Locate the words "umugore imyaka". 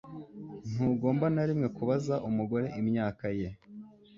2.27-3.25